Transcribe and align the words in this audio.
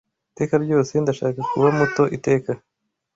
Iteka 0.31 0.55
ryose 0.63 0.93
ndashaka 1.03 1.39
kuba 1.51 1.67
muto 1.77 2.03
iteka 2.17 2.51